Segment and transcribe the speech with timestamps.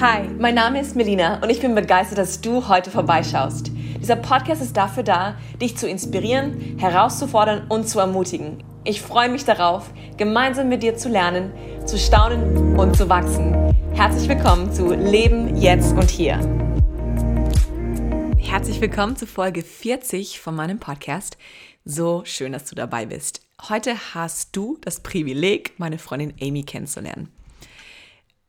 [0.00, 3.70] Hi, mein Name ist Melina und ich bin begeistert, dass du heute vorbeischaust.
[4.00, 8.64] Dieser Podcast ist dafür da, dich zu inspirieren, herauszufordern und zu ermutigen.
[8.84, 11.52] Ich freue mich darauf, gemeinsam mit dir zu lernen,
[11.84, 13.74] zu staunen und zu wachsen.
[13.92, 16.38] Herzlich willkommen zu Leben jetzt und hier.
[18.38, 21.36] Herzlich willkommen zu Folge 40 von meinem Podcast.
[21.84, 23.42] So schön, dass du dabei bist.
[23.68, 27.33] Heute hast du das Privileg, meine Freundin Amy kennenzulernen.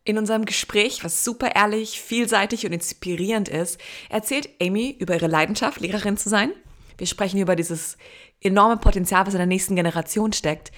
[0.06, 5.82] In unserem Gespräch, was super ehrlich, vielseitig und inspirierend ist, erzählt Amy über ihre Leidenschaft,
[5.82, 6.52] Lehrerin zu sein.
[7.00, 7.98] Wir sprechen über dieses
[8.40, 10.72] enorme Potenzial, was in der nächsten Generation steckt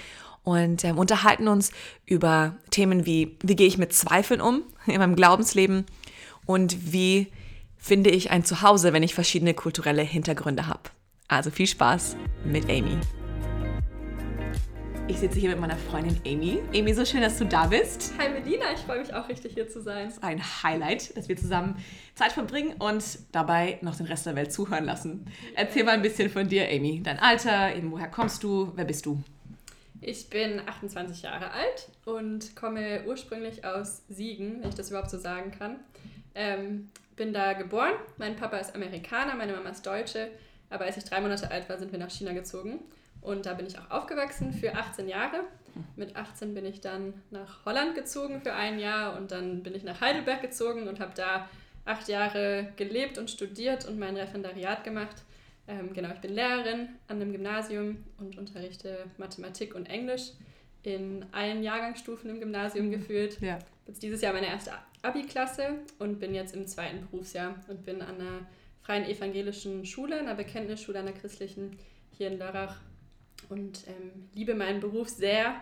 [0.44, 1.72] und ähm, unterhalten uns
[2.06, 5.86] über Themen wie, wie gehe ich mit Zweifeln um in meinem Glaubensleben
[6.46, 7.28] und wie
[7.78, 10.90] finde ich ein Zuhause, wenn ich verschiedene kulturelle Hintergründe habe.
[11.28, 12.16] Also viel Spaß
[12.46, 12.98] mit Amy.
[15.10, 16.60] Ich sitze hier mit meiner Freundin Amy.
[16.76, 18.14] Amy, so schön, dass du da bist.
[18.20, 20.08] Hi Melina, ich freue mich auch richtig hier zu sein.
[20.08, 21.82] Es ist ein Highlight, dass wir zusammen
[22.14, 25.26] Zeit verbringen und dabei noch den Rest der Welt zuhören lassen.
[25.56, 27.02] Erzähl mal ein bisschen von dir, Amy.
[27.02, 29.24] Dein Alter, eben woher kommst du, wer bist du?
[30.02, 35.18] Ich bin 28 Jahre alt und komme ursprünglich aus Siegen, wenn ich das überhaupt so
[35.18, 35.78] sagen kann.
[36.36, 37.94] Ähm, bin da geboren.
[38.18, 40.32] Mein Papa ist Amerikaner, meine Mama ist Deutsche.
[40.70, 42.80] Aber als ich drei Monate alt war, sind wir nach China gezogen.
[43.28, 45.44] Und da bin ich auch aufgewachsen für 18 Jahre.
[45.98, 49.84] Mit 18 bin ich dann nach Holland gezogen für ein Jahr und dann bin ich
[49.84, 51.50] nach Heidelberg gezogen und habe da
[51.84, 55.18] acht Jahre gelebt und studiert und mein Referendariat gemacht.
[55.68, 60.32] Ähm, genau, ich bin Lehrerin an einem Gymnasium und unterrichte Mathematik und Englisch
[60.84, 62.92] in allen Jahrgangsstufen im Gymnasium mhm.
[62.92, 63.42] geführt.
[63.42, 63.60] Ja.
[63.88, 68.22] Jetzt dieses Jahr meine erste Abi-Klasse und bin jetzt im zweiten Berufsjahr und bin an
[68.22, 68.48] einer
[68.84, 71.78] freien evangelischen Schule, einer Bekenntnisschule, einer christlichen
[72.18, 72.78] hier in Lörrach
[73.50, 75.56] und ähm, liebe meinen Beruf sehr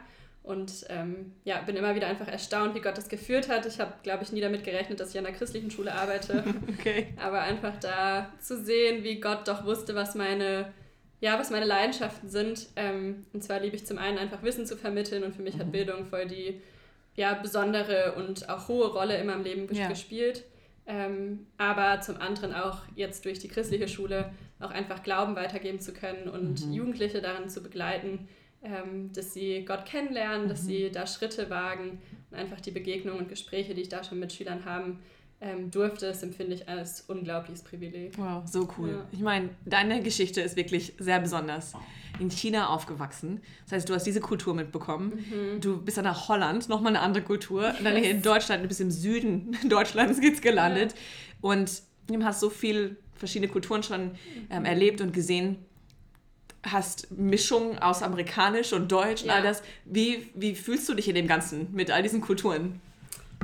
[0.46, 3.66] und ähm, ja, bin immer wieder einfach erstaunt, wie Gott das geführt hat.
[3.66, 6.44] Ich habe, glaube ich, nie damit gerechnet, dass ich an einer christlichen Schule arbeite.
[6.80, 7.14] okay.
[7.18, 10.72] Aber einfach da zu sehen, wie Gott doch wusste, was meine,
[11.20, 12.68] ja, was meine Leidenschaften sind.
[12.76, 15.62] Ähm, und zwar liebe ich zum einen einfach Wissen zu vermitteln und für mich mhm.
[15.62, 16.62] hat Bildung voll die
[17.16, 19.88] ja, besondere und auch hohe Rolle in meinem Leben ja.
[19.88, 20.44] gespielt.
[20.86, 25.94] Ähm, aber zum anderen auch jetzt durch die christliche Schule auch einfach Glauben weitergeben zu
[25.94, 26.74] können und mhm.
[26.74, 28.28] Jugendliche darin zu begleiten,
[28.64, 30.50] ähm, dass sie Gott kennenlernen, mhm.
[30.50, 32.00] dass sie da Schritte wagen
[32.32, 35.00] und einfach die Begegnungen und Gespräche, die ich da schon mit Schülern haben,
[35.42, 38.18] ähm, durfte, das empfinde ich als unglaubliches Privileg.
[38.18, 38.90] Wow, so cool.
[38.90, 39.08] Ja.
[39.12, 41.74] Ich meine, deine Geschichte ist wirklich sehr besonders.
[42.18, 43.42] In China aufgewachsen.
[43.66, 45.26] Das heißt, du hast diese Kultur mitbekommen.
[45.30, 45.60] Mhm.
[45.60, 47.64] Du bist dann nach Holland, nochmal eine andere Kultur.
[47.64, 47.84] Yes.
[47.84, 50.94] Dann hier in Deutschland, du bist im Süden Deutschlands gelandet.
[50.94, 50.98] Ja.
[51.42, 54.12] Und du hast so viel verschiedene Kulturen schon
[54.50, 54.66] ähm, mhm.
[54.66, 55.58] erlebt und gesehen.
[56.64, 59.36] Hast Mischungen aus amerikanisch und deutsch und ja.
[59.36, 59.62] all das.
[59.86, 62.82] Wie, wie fühlst du dich in dem Ganzen mit all diesen Kulturen?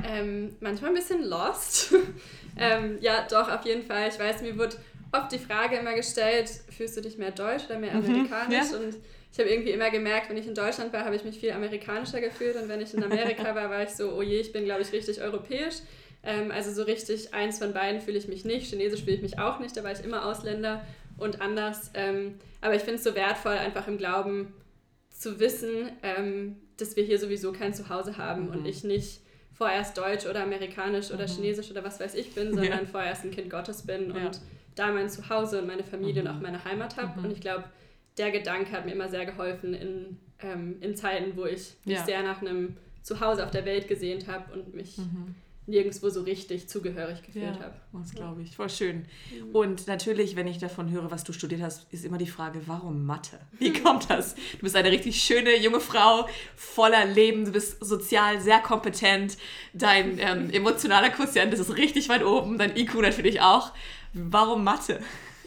[0.04, 1.94] Ähm, manchmal ein bisschen lost.
[2.58, 4.08] ähm, ja, doch, auf jeden Fall.
[4.08, 4.78] Ich weiß, mir wird
[5.12, 8.70] oft die Frage immer gestellt, fühlst du dich mehr deutsch oder mehr mhm, amerikanisch?
[8.70, 8.78] Mhm, ja.
[8.78, 8.96] Und
[9.32, 12.20] ich habe irgendwie immer gemerkt, wenn ich in Deutschland war, habe ich mich viel amerikanischer
[12.20, 14.82] gefühlt und wenn ich in Amerika war, war ich so, oh je, ich bin, glaube
[14.82, 15.76] ich, richtig europäisch.
[16.22, 18.68] Ähm, also so richtig eins von beiden fühle ich mich nicht.
[18.68, 20.84] Chinesisch fühle ich mich auch nicht, da war ich immer Ausländer
[21.18, 21.90] und anders.
[21.94, 24.52] Ähm, aber ich finde es so wertvoll, einfach im Glauben
[25.10, 28.50] zu wissen, ähm, dass wir hier sowieso kein Zuhause haben mhm.
[28.50, 29.20] und ich nicht
[29.52, 31.32] vorerst deutsch oder amerikanisch oder mhm.
[31.32, 32.86] chinesisch oder was weiß ich bin, sondern ja.
[32.86, 34.26] vorerst ein Kind Gottes bin ja.
[34.26, 34.40] und
[34.74, 36.28] da mein Zuhause und meine Familie mhm.
[36.28, 37.18] und auch meine Heimat habe.
[37.18, 37.26] Mhm.
[37.26, 37.64] Und ich glaube,
[38.16, 42.04] der Gedanke hat mir immer sehr geholfen in, ähm, in Zeiten, wo ich mich ja.
[42.04, 45.34] sehr nach einem Zuhause auf der Welt gesehnt habe und mich mhm
[45.66, 47.74] nirgendwo so richtig zugehörig gefühlt ja, habe.
[47.92, 48.56] Das glaube ich.
[48.56, 49.06] Voll schön.
[49.30, 49.54] Mhm.
[49.54, 53.04] Und natürlich, wenn ich davon höre, was du studiert hast, ist immer die Frage, warum
[53.06, 53.38] Mathe?
[53.58, 54.34] Wie kommt das?
[54.34, 59.36] Du bist eine richtig schöne junge Frau, voller Leben, du bist sozial sehr kompetent,
[59.72, 63.72] dein ähm, emotionaler Quotient ist richtig weit oben, dein IQ natürlich auch.
[64.14, 65.00] Warum Mathe?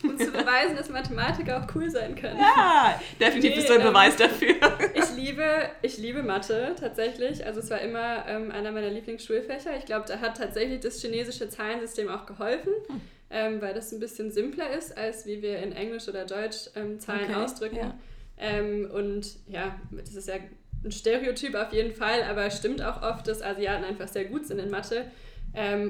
[0.10, 2.40] Um zu beweisen, dass Mathematiker auch cool sein können.
[2.40, 4.56] Ja, definitiv nee, bist du ein ähm, Beweis dafür.
[4.94, 5.44] Ich liebe,
[5.82, 7.46] ich liebe Mathe tatsächlich.
[7.46, 9.76] Also es war immer ähm, einer meiner Lieblingsschulfächer.
[9.78, 13.02] Ich glaube, da hat tatsächlich das chinesische Zahlensystem auch geholfen, hm.
[13.30, 17.00] ähm, weil das ein bisschen simpler ist, als wie wir in Englisch oder Deutsch ähm,
[17.00, 17.78] Zahlen okay, ausdrücken.
[17.78, 17.98] Ja.
[18.38, 20.36] Ähm, und ja, das ist ja
[20.84, 24.60] ein Stereotyp auf jeden Fall, aber stimmt auch oft, dass Asiaten einfach sehr gut sind
[24.60, 25.06] in Mathe.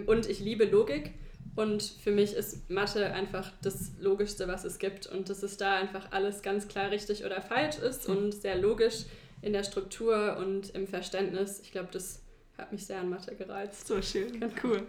[0.05, 1.11] Und ich liebe Logik.
[1.55, 5.07] Und für mich ist Mathe einfach das Logischste, was es gibt.
[5.07, 9.05] Und dass es da einfach alles ganz klar richtig oder falsch ist und sehr logisch
[9.41, 11.61] in der Struktur und im Verständnis.
[11.61, 12.21] Ich glaube, das
[12.57, 13.87] hat mich sehr an Mathe gereizt.
[13.87, 14.53] So schön, genau.
[14.63, 14.83] cool.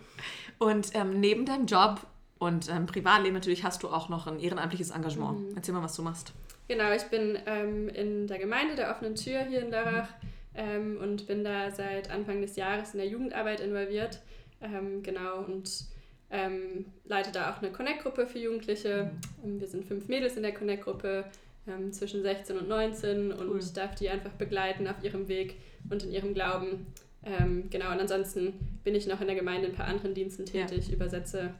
[0.58, 2.00] Und ähm, neben deinem Job
[2.38, 5.50] und ähm, Privatleben natürlich hast du auch noch ein ehrenamtliches Engagement.
[5.50, 5.56] Mhm.
[5.56, 6.32] Erzähl mal, was du machst.
[6.68, 10.08] Genau, ich bin ähm, in der Gemeinde der offenen Tür hier in Lörrach
[10.54, 10.98] mhm.
[10.98, 14.20] und bin da seit Anfang des Jahres in der Jugendarbeit involviert.
[14.60, 15.86] Ähm, genau, und
[16.30, 19.10] ähm, leite da auch eine Connect-Gruppe für Jugendliche.
[19.42, 19.60] Mhm.
[19.60, 21.24] Wir sind fünf Mädels in der Connect-Gruppe
[21.68, 23.60] ähm, zwischen 16 und 19 und cool.
[23.74, 25.56] darf die einfach begleiten auf ihrem Weg
[25.90, 26.86] und in ihrem Glauben.
[27.24, 30.46] Ähm, genau, und ansonsten bin ich noch in der Gemeinde in ein paar anderen Diensten
[30.46, 30.94] tätig, ja.
[30.94, 31.54] übersetze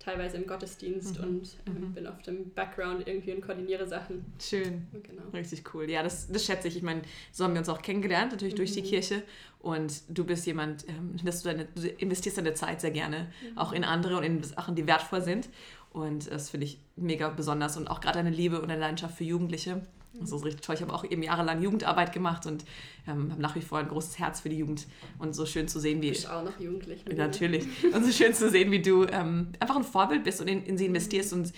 [0.00, 1.24] teilweise im Gottesdienst mhm.
[1.24, 1.92] und ähm, mhm.
[1.92, 4.24] bin auf dem Background irgendwie und koordiniere Sachen.
[4.40, 4.88] Schön.
[5.02, 5.22] Genau.
[5.32, 5.88] Richtig cool.
[5.88, 6.76] Ja, das, das schätze ich.
[6.76, 8.58] Ich meine, so haben wir uns auch kennengelernt, natürlich mhm.
[8.58, 8.86] durch die mhm.
[8.86, 9.22] Kirche.
[9.60, 13.58] Und du bist jemand, ähm, dass du, deine, du investierst deine Zeit sehr gerne, mhm.
[13.58, 15.50] auch in andere und in Sachen, die wertvoll sind.
[15.92, 17.76] Und das finde ich mega besonders.
[17.76, 19.82] Und auch gerade deine Liebe und deine Leidenschaft für Jugendliche
[20.14, 20.74] das ist richtig toll.
[20.74, 22.64] Ich habe auch eben jahrelang Jugendarbeit gemacht und
[23.06, 24.86] ähm, habe nach wie vor ein großes Herz für die Jugend.
[25.18, 26.08] Und so schön zu sehen, wie.
[26.08, 27.04] Du bist auch noch jugendlich.
[27.04, 27.14] Ne?
[27.14, 27.64] Natürlich.
[27.94, 30.76] Und so schön zu sehen, wie du ähm, einfach ein Vorbild bist und in, in
[30.76, 31.32] sie investierst.
[31.32, 31.52] Und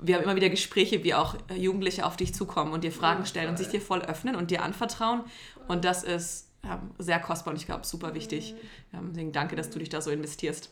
[0.00, 3.48] wir haben immer wieder Gespräche, wie auch Jugendliche auf dich zukommen und dir Fragen stellen
[3.48, 5.22] und sich dir voll öffnen und dir anvertrauen.
[5.68, 8.54] Und das ist ähm, sehr kostbar und ich glaube super wichtig.
[8.92, 8.98] Mhm.
[8.98, 10.70] Ähm, deswegen danke, dass du dich da so investierst.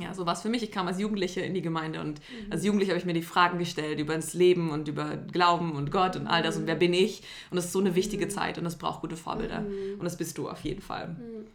[0.00, 0.62] Ja, so war es für mich.
[0.62, 2.52] Ich kam als Jugendliche in die Gemeinde und mhm.
[2.52, 5.90] als Jugendliche habe ich mir die Fragen gestellt über das Leben und über Glauben und
[5.90, 7.22] Gott und all das und wer bin ich.
[7.50, 8.30] Und das ist so eine wichtige mhm.
[8.30, 9.60] Zeit und es braucht gute Vorbilder.
[9.60, 9.98] Mhm.
[9.98, 11.08] Und das bist du auf jeden Fall.
[11.08, 11.46] Mhm.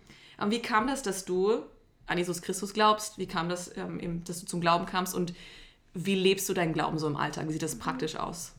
[0.44, 1.62] Und wie kam das, dass du
[2.06, 3.18] an Jesus Christus glaubst?
[3.18, 5.16] Wie kam das, ähm, dass du zum Glauben kamst?
[5.16, 5.34] Und
[5.94, 7.48] wie lebst du deinen Glauben so im Alltag?
[7.48, 7.80] Wie sieht das mhm.
[7.80, 8.54] praktisch aus?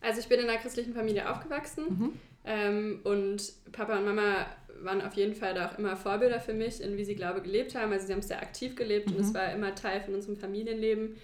[0.00, 2.12] Also ich bin in einer christlichen Familie aufgewachsen mhm.
[2.44, 4.46] ähm, und Papa und Mama
[4.84, 7.74] waren auf jeden Fall da auch immer Vorbilder für mich, in wie sie Glaube gelebt
[7.74, 7.92] haben.
[7.92, 9.16] Also sie haben es sehr aktiv gelebt mhm.
[9.16, 11.16] und es war immer Teil von unserem Familienleben.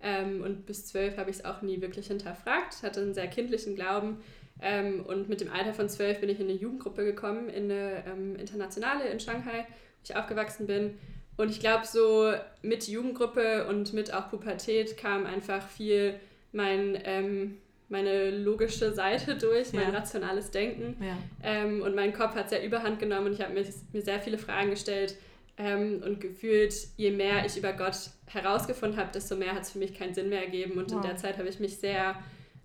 [0.00, 3.74] Ähm, und bis zwölf habe ich es auch nie wirklich hinterfragt, hatte einen sehr kindlichen
[3.74, 4.18] Glauben.
[4.60, 8.04] Ähm, und mit dem Alter von zwölf bin ich in eine Jugendgruppe gekommen, in eine
[8.06, 10.98] ähm, internationale in Shanghai, wo ich aufgewachsen bin.
[11.36, 12.32] Und ich glaube, so
[12.62, 16.14] mit Jugendgruppe und mit auch Pubertät kam einfach viel
[16.52, 17.58] mein ähm,
[17.88, 19.98] meine logische Seite durch, mein ja.
[19.98, 20.96] rationales Denken.
[21.02, 21.16] Ja.
[21.42, 24.38] Ähm, und mein Kopf hat sehr überhand genommen und ich habe mir, mir sehr viele
[24.38, 25.16] Fragen gestellt.
[25.56, 27.96] Ähm, und gefühlt, je mehr ich über Gott
[28.26, 30.78] herausgefunden habe, desto mehr hat es für mich keinen Sinn mehr ergeben.
[30.78, 30.96] Und wow.
[30.96, 32.14] in der Zeit habe ich mich sehr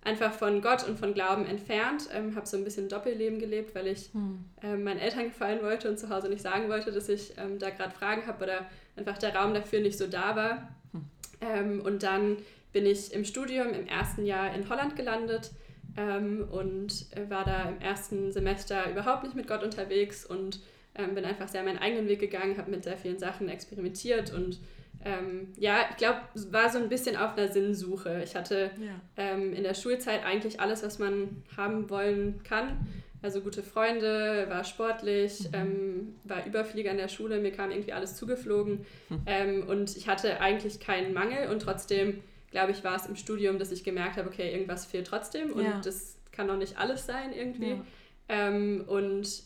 [0.04, 3.86] einfach von Gott und von Glauben entfernt, ähm, habe so ein bisschen Doppelleben gelebt, weil
[3.86, 4.44] ich hm.
[4.62, 7.70] ähm, meinen Eltern gefallen wollte und zu Hause nicht sagen wollte, dass ich ähm, da
[7.70, 8.66] gerade Fragen habe oder
[8.96, 10.68] einfach der Raum dafür nicht so da war.
[10.92, 11.04] Hm.
[11.40, 12.36] Ähm, und dann
[12.74, 15.52] bin ich im Studium im ersten Jahr in Holland gelandet
[15.96, 20.60] ähm, und war da im ersten Semester überhaupt nicht mit Gott unterwegs und
[20.96, 24.58] ähm, bin einfach sehr meinen eigenen Weg gegangen, habe mit sehr vielen Sachen experimentiert und
[25.04, 28.22] ähm, ja, ich glaube, war so ein bisschen auf einer Sinnsuche.
[28.24, 29.00] Ich hatte ja.
[29.16, 32.86] Ähm, in der Schulzeit eigentlich alles, was man haben wollen kann.
[33.20, 35.54] Also gute Freunde, war sportlich, mhm.
[35.54, 38.86] ähm, war Überflieger in der Schule, mir kam irgendwie alles zugeflogen.
[39.08, 39.22] Mhm.
[39.26, 42.20] Ähm, und ich hatte eigentlich keinen Mangel und trotzdem
[42.54, 45.64] glaube ich, war es im Studium, dass ich gemerkt habe, okay, irgendwas fehlt trotzdem und
[45.64, 45.80] ja.
[45.82, 47.70] das kann doch nicht alles sein irgendwie.
[47.70, 47.84] Ja.
[48.28, 49.42] Ähm, und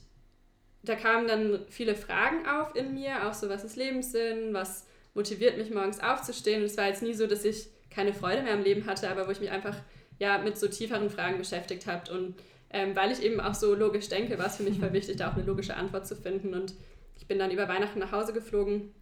[0.82, 5.56] da kamen dann viele Fragen auf in mir, auch so, was ist Lebenssinn, was motiviert
[5.56, 6.60] mich morgens aufzustehen.
[6.60, 9.26] Und es war jetzt nie so, dass ich keine Freude mehr am Leben hatte, aber
[9.26, 9.76] wo ich mich einfach
[10.18, 12.12] ja mit so tieferen Fragen beschäftigt habe.
[12.12, 12.34] Und
[12.70, 15.30] ähm, weil ich eben auch so logisch denke, war es für mich voll wichtig, da
[15.30, 16.52] auch eine logische Antwort zu finden.
[16.52, 16.74] Und
[17.16, 18.92] ich bin dann über Weihnachten nach Hause geflogen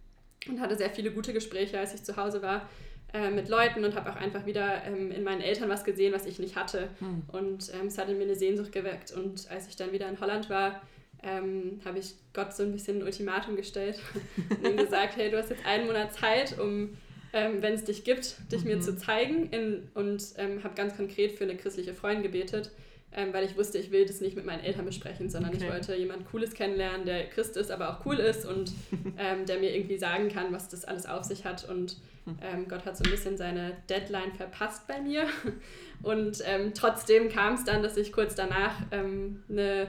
[0.47, 2.69] und hatte sehr viele gute Gespräche, als ich zu Hause war
[3.13, 6.25] äh, mit Leuten und habe auch einfach wieder ähm, in meinen Eltern was gesehen, was
[6.25, 6.89] ich nicht hatte.
[6.99, 7.23] Hm.
[7.27, 9.11] Und ähm, es hat in mir eine Sehnsucht geweckt.
[9.11, 10.81] Und als ich dann wieder in Holland war,
[11.23, 13.99] ähm, habe ich Gott so ein bisschen ein Ultimatum gestellt
[14.49, 16.97] und ihm gesagt, hey, du hast jetzt einen Monat Zeit, um,
[17.33, 18.67] ähm, wenn es dich gibt, dich mhm.
[18.67, 19.49] mir zu zeigen.
[19.51, 22.71] In, und ähm, habe ganz konkret für eine christliche Freundin gebetet
[23.13, 25.63] ähm, weil ich wusste, ich will das nicht mit meinen Eltern besprechen, sondern okay.
[25.63, 28.73] ich wollte jemand Cooles kennenlernen, der Christ ist, aber auch cool ist und
[29.17, 31.67] ähm, der mir irgendwie sagen kann, was das alles auf sich hat.
[31.69, 31.97] Und
[32.41, 35.25] ähm, Gott hat so ein bisschen seine Deadline verpasst bei mir.
[36.03, 39.87] Und ähm, trotzdem kam es dann, dass ich kurz danach ähm, eine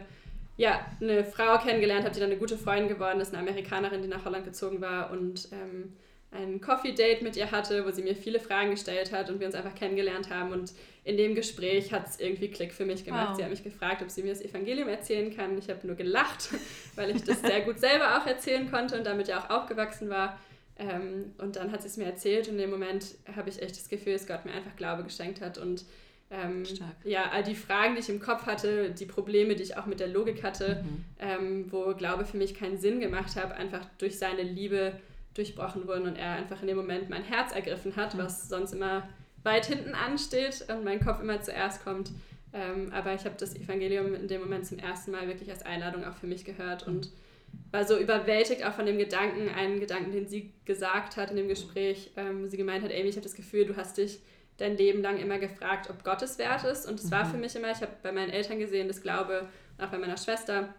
[0.58, 4.08] ja, eine Frau kennengelernt habe, die dann eine gute Freundin geworden ist, eine Amerikanerin, die
[4.08, 5.92] nach Holland gezogen war und ähm,
[6.30, 9.56] ein Coffee-Date mit ihr hatte, wo sie mir viele Fragen gestellt hat und wir uns
[9.56, 10.52] einfach kennengelernt haben.
[10.52, 10.73] Und
[11.04, 13.30] in dem Gespräch hat es irgendwie Klick für mich gemacht.
[13.30, 13.37] Wow.
[13.37, 15.56] Sie hat mich gefragt, ob sie mir das Evangelium erzählen kann.
[15.56, 16.50] Ich habe nur gelacht,
[16.97, 20.38] weil ich das sehr gut selber auch erzählen konnte und damit ja auch aufgewachsen war.
[20.78, 23.76] Ähm, und dann hat sie es mir erzählt und in dem Moment habe ich echt
[23.76, 25.56] das Gefühl, dass Gott mir einfach Glaube geschenkt hat.
[25.56, 25.87] Und
[26.30, 26.64] ähm,
[27.04, 29.99] ja, all die Fragen, die ich im Kopf hatte, die Probleme, die ich auch mit
[29.99, 31.04] der Logik hatte, mhm.
[31.18, 35.00] ähm, wo Glaube für mich keinen Sinn gemacht hat, einfach durch seine Liebe
[35.38, 38.18] durchbrochen wurden und er einfach in dem Moment mein Herz ergriffen hat, mhm.
[38.18, 39.09] was sonst immer
[39.45, 42.11] weit hinten ansteht und mein Kopf immer zuerst kommt.
[42.52, 46.04] Ähm, aber ich habe das Evangelium in dem Moment zum ersten Mal wirklich als Einladung
[46.04, 47.11] auch für mich gehört und
[47.71, 51.49] war so überwältigt auch von dem Gedanken, einen Gedanken, den sie gesagt hat in dem
[51.49, 54.21] Gespräch, ähm, wo sie gemeint hat, Amy, ich habe das Gefühl, du hast dich
[54.57, 56.87] dein Leben lang immer gefragt, ob Gott es wert ist.
[56.87, 57.11] Und es mhm.
[57.12, 59.47] war für mich immer, ich habe bei meinen Eltern gesehen, dass Glaube,
[59.78, 60.75] auch bei meiner Schwester,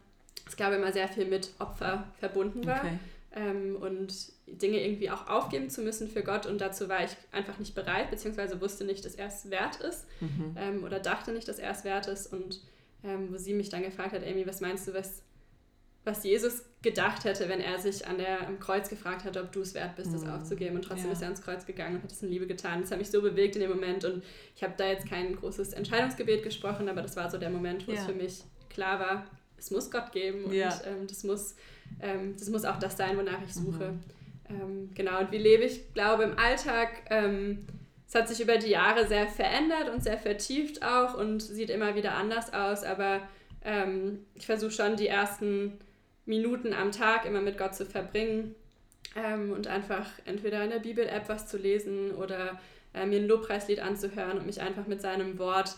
[0.45, 2.79] dass Glaube immer sehr viel mit Opfer verbunden war.
[2.79, 2.99] Okay.
[3.35, 4.13] Ähm, und
[4.47, 6.45] Dinge irgendwie auch aufgeben zu müssen für Gott.
[6.45, 10.05] Und dazu war ich einfach nicht bereit, beziehungsweise wusste nicht, dass er es wert ist
[10.19, 10.55] mhm.
[10.57, 12.33] ähm, oder dachte nicht, dass er es wert ist.
[12.33, 12.61] Und
[13.03, 15.21] ähm, wo sie mich dann gefragt hat, Amy, was meinst du, was,
[16.03, 19.61] was Jesus gedacht hätte, wenn er sich an der, am Kreuz gefragt hätte, ob du
[19.61, 20.31] es wert bist, das mhm.
[20.31, 20.75] aufzugeben.
[20.75, 21.13] Und trotzdem ja.
[21.13, 22.81] ist er ans Kreuz gegangen und hat es in Liebe getan.
[22.81, 24.05] Das hat mich so bewegt in dem Moment.
[24.05, 24.23] Und
[24.55, 27.91] ich habe da jetzt kein großes Entscheidungsgebet gesprochen, aber das war so der Moment, wo
[27.91, 27.99] ja.
[27.99, 29.25] es für mich klar war,
[29.59, 30.69] es muss Gott geben und ja.
[30.85, 31.55] ähm, das, muss,
[32.01, 33.91] ähm, das muss auch das sein, wonach ich suche.
[33.91, 33.99] Mhm.
[34.49, 37.65] Ähm, genau, und wie lebe ich, glaube im Alltag, ähm,
[38.07, 41.95] es hat sich über die Jahre sehr verändert und sehr vertieft auch und sieht immer
[41.95, 43.21] wieder anders aus, aber
[43.63, 45.77] ähm, ich versuche schon die ersten
[46.25, 48.55] Minuten am Tag immer mit Gott zu verbringen
[49.15, 52.59] ähm, und einfach entweder in der Bibel-App was zu lesen oder
[52.93, 55.75] äh, mir ein Lobpreislied anzuhören und mich einfach mit seinem Wort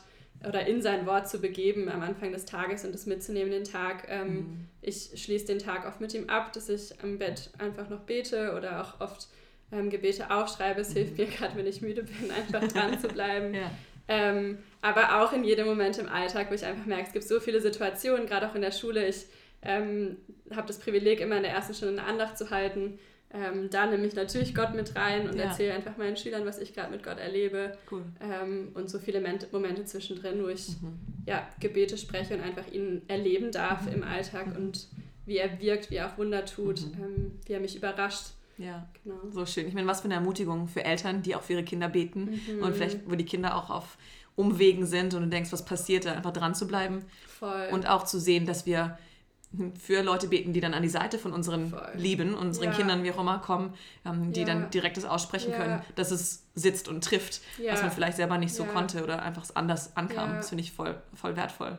[0.47, 4.07] oder in sein Wort zu begeben am Anfang des Tages und das mitzunehmen den Tag.
[4.09, 4.67] Ähm, mhm.
[4.81, 8.53] Ich schließe den Tag oft mit ihm ab, dass ich am Bett einfach noch bete
[8.55, 9.27] oder auch oft
[9.71, 10.81] ähm, Gebete aufschreibe.
[10.81, 10.93] Es mhm.
[10.93, 13.53] hilft mir gerade, wenn ich müde bin, einfach dran zu bleiben.
[13.53, 13.71] ja.
[14.07, 17.39] ähm, aber auch in jedem Moment im Alltag, wo ich einfach merke, es gibt so
[17.39, 19.07] viele Situationen, gerade auch in der Schule.
[19.07, 19.25] Ich
[19.61, 20.17] ähm,
[20.55, 22.99] habe das Privileg, immer in der ersten Stunde eine Andacht zu halten.
[23.33, 25.45] Ähm, da nehme ich natürlich Gott mit rein und ja.
[25.45, 27.77] erzähle einfach meinen Schülern, was ich gerade mit Gott erlebe.
[27.89, 28.03] Cool.
[28.19, 29.21] Ähm, und so viele
[29.51, 30.99] Momente zwischendrin, wo ich mhm.
[31.25, 33.93] ja, Gebete spreche und einfach ihn erleben darf mhm.
[33.93, 34.55] im Alltag mhm.
[34.57, 34.87] und
[35.25, 37.03] wie er wirkt, wie er auch Wunder tut, mhm.
[37.03, 38.31] ähm, wie er mich überrascht.
[38.57, 39.15] Ja, genau.
[39.31, 39.67] so schön.
[39.67, 42.63] Ich meine, was für eine Ermutigung für Eltern, die auch für ihre Kinder beten mhm.
[42.63, 43.97] und vielleicht, wo die Kinder auch auf
[44.35, 47.05] Umwegen sind und du denkst, was passiert, da einfach dran zu bleiben.
[47.27, 47.69] Voll.
[47.71, 48.97] Und auch zu sehen, dass wir
[49.77, 51.91] für Leute beten, die dann an die Seite von unseren Voll.
[51.95, 52.71] Lieben, unseren ja.
[52.71, 53.73] Kindern, wie auch immer, kommen,
[54.05, 54.45] ähm, die ja.
[54.45, 55.57] dann direkt das aussprechen ja.
[55.57, 59.45] können, dass es sitzt und trifft, was man vielleicht selber nicht so konnte oder einfach
[59.53, 60.35] anders ankam.
[60.35, 61.77] Das finde ich voll, voll wertvoll.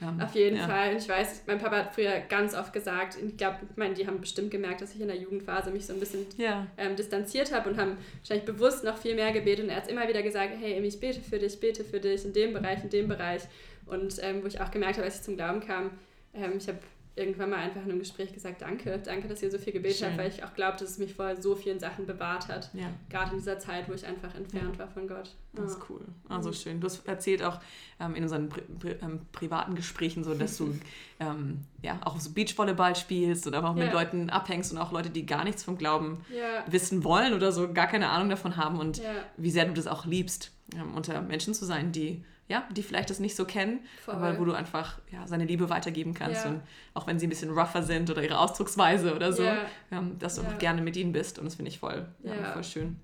[0.00, 0.92] Ähm, Auf jeden Fall.
[0.92, 4.06] Und ich weiß, mein Papa hat früher ganz oft gesagt, ich glaube, ich meine, die
[4.06, 7.70] haben bestimmt gemerkt, dass ich in der Jugendphase mich so ein bisschen ähm, distanziert habe
[7.70, 9.64] und haben wahrscheinlich bewusst noch viel mehr gebetet.
[9.64, 12.24] Und er hat immer wieder gesagt, hey, Amy, ich bete für dich, bete für dich,
[12.24, 13.42] in dem Bereich, in dem Bereich.
[13.86, 15.90] Und ähm, wo ich auch gemerkt habe, als ich zum Glauben kam,
[16.34, 16.78] ähm, ich habe
[17.16, 20.18] irgendwann mal einfach in einem Gespräch gesagt, danke, danke, dass ihr so viel gebetet habt,
[20.18, 22.70] weil ich auch glaube, dass es mich vor so vielen Sachen bewahrt hat.
[22.74, 22.86] Ja.
[23.08, 24.78] Gerade in dieser Zeit, wo ich einfach entfernt ja.
[24.80, 25.30] war von Gott.
[25.52, 26.00] Das ist cool.
[26.28, 26.54] Also mhm.
[26.54, 26.80] schön.
[26.80, 27.60] Du hast erzählt auch
[28.00, 30.76] ähm, in unseren pri pri ähm, privaten Gesprächen so, dass du
[31.20, 33.92] ähm, ja auch so Beachvolleyball spielst oder auch mit.
[33.92, 36.24] Leuten abhängst und auch Leute, die gar nichts vom Glauben
[36.66, 39.00] wissen wollen oder so gar keine Ahnung davon haben und
[39.36, 43.10] wie sehr du das auch liebst, ähm, unter Menschen zu sein, die ja, die vielleicht
[43.10, 44.14] das nicht so kennen, Voll.
[44.14, 46.44] aber wo du einfach ja, seine Liebe weitergeben kannst.
[46.44, 46.50] Ja.
[46.50, 49.66] Und auch wenn sie ein bisschen rougher sind oder ihre Ausdrucksweise oder so, ja.
[49.90, 50.48] ähm, dass du ja.
[50.48, 51.38] einfach gerne mit ihnen bist.
[51.38, 52.06] Und das finde ich voll,
[52.52, 52.96] voll schön.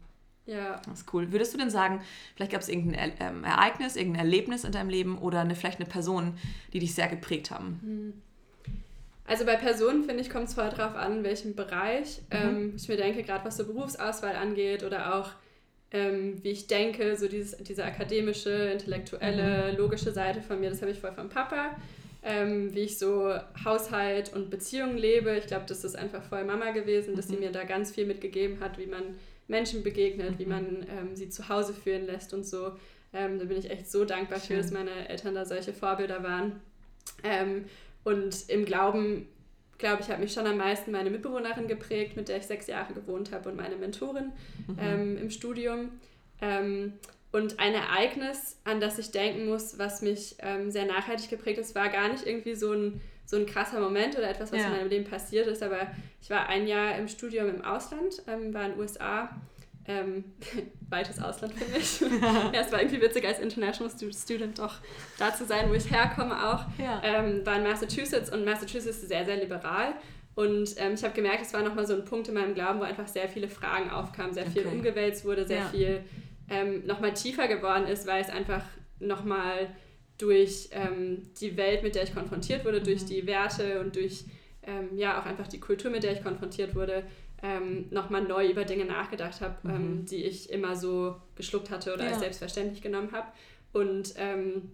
[0.47, 0.81] Ja.
[0.87, 1.31] Das ist cool.
[1.33, 2.01] Würdest du denn sagen,
[2.35, 5.89] vielleicht gab es irgendein ähm, Ereignis, irgendein Erlebnis in deinem Leben oder eine, vielleicht eine
[5.89, 6.35] Person,
[6.73, 7.81] die dich sehr geprägt haben?
[7.83, 8.23] Hm.
[9.27, 12.21] Also bei Personen, finde ich, kommt es voll drauf an, in welchem Bereich.
[12.31, 12.37] Mhm.
[12.37, 15.31] Ähm, ich mir denke, gerade was so Berufsauswahl angeht oder auch
[15.93, 19.79] ähm, wie ich denke, so dieses, diese akademische, intellektuelle, mhm.
[19.79, 21.77] logische Seite von mir, das habe ich voll vom Papa.
[22.23, 25.37] Ähm, wie ich so Haushalt und Beziehungen lebe.
[25.39, 27.35] Ich glaube, das ist einfach voll Mama gewesen, dass mhm.
[27.35, 29.17] sie mir da ganz viel mitgegeben hat, wie man
[29.49, 30.39] Menschen begegnet, mhm.
[30.39, 32.73] wie man ähm, sie zu Hause führen lässt und so.
[33.13, 34.49] Ähm, da bin ich echt so dankbar Schön.
[34.49, 36.61] für, dass meine Eltern da solche Vorbilder waren.
[37.25, 37.65] Ähm,
[38.05, 39.27] und im Glauben
[39.81, 42.95] glaube ich, hat mich schon am meisten meine Mitbewohnerin geprägt, mit der ich sechs Jahre
[42.95, 44.33] gewohnt habe und meine Mentorin
[44.69, 44.79] mhm.
[44.81, 45.89] ähm, im Studium.
[46.41, 46.93] Ähm,
[47.33, 51.75] und ein Ereignis, an das ich denken muss, was mich ähm, sehr nachhaltig geprägt hat,
[51.75, 54.67] war gar nicht irgendwie so ein, so ein krasser Moment oder etwas, was ja.
[54.67, 55.87] in meinem Leben passiert ist, aber
[56.21, 59.31] ich war ein Jahr im Studium im Ausland, ähm, war in den USA
[59.87, 60.25] ähm,
[60.89, 62.01] weites Ausland für mich.
[62.53, 64.77] ja, es war irgendwie witzig, als International Student doch
[65.19, 66.65] da zu sein, wo ich herkomme auch.
[66.79, 67.01] Ja.
[67.05, 69.95] Ähm, war in Massachusetts und Massachusetts ist sehr, sehr liberal.
[70.35, 72.85] Und ähm, ich habe gemerkt, es war nochmal so ein Punkt in meinem Glauben, wo
[72.85, 75.69] einfach sehr viele Fragen aufkamen, sehr viel umgewälzt wurde, sehr ja.
[75.69, 76.05] viel
[76.49, 78.63] ähm, nochmal tiefer geworden ist, weil es einfach
[79.01, 79.69] nochmal
[80.19, 82.85] durch ähm, die Welt, mit der ich konfrontiert wurde, mhm.
[82.85, 84.25] durch die Werte und durch
[84.63, 87.05] ähm, ja auch einfach die Kultur, mit der ich konfrontiert wurde,
[87.43, 89.75] ähm, nochmal neu über Dinge nachgedacht habe, mhm.
[89.75, 92.11] ähm, die ich immer so geschluckt hatte oder ja.
[92.11, 93.29] als selbstverständlich genommen habe.
[93.73, 94.71] Und ähm,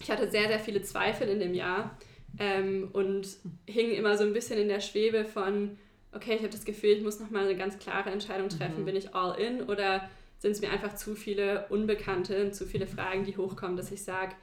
[0.00, 1.96] ich hatte sehr, sehr viele Zweifel in dem Jahr
[2.38, 3.28] ähm, und
[3.66, 5.78] hing immer so ein bisschen in der Schwebe von,
[6.12, 8.86] okay, ich habe das Gefühl, ich muss nochmal eine ganz klare Entscheidung treffen, mhm.
[8.86, 10.08] bin ich all in oder
[10.38, 14.02] sind es mir einfach zu viele Unbekannte und zu viele Fragen, die hochkommen, dass ich
[14.02, 14.34] sage,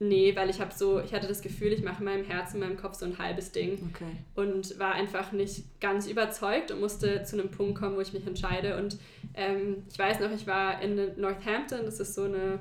[0.00, 2.68] Nee, weil ich habe so, ich hatte das Gefühl, ich mache in meinem Herzen, in
[2.68, 4.12] meinem Kopf so ein halbes Ding okay.
[4.36, 8.24] und war einfach nicht ganz überzeugt und musste zu einem Punkt kommen, wo ich mich
[8.24, 8.76] entscheide.
[8.76, 8.96] Und
[9.34, 12.60] ähm, ich weiß noch, ich war in Northampton, das ist so eine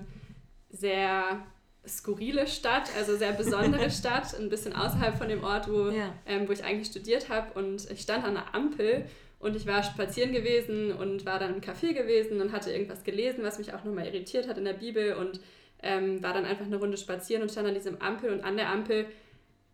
[0.72, 1.46] sehr
[1.88, 6.14] skurrile Stadt, also sehr besondere Stadt, ein bisschen außerhalb von dem Ort, wo, ja.
[6.26, 7.58] ähm, wo ich eigentlich studiert habe.
[7.60, 9.06] Und ich stand an einer Ampel
[9.38, 13.44] und ich war spazieren gewesen und war dann im Café gewesen und hatte irgendwas gelesen,
[13.44, 15.40] was mich auch nochmal irritiert hat in der Bibel und
[15.84, 18.70] ähm, war dann einfach eine Runde spazieren und stand an diesem Ampel und an der
[18.70, 19.06] Ampel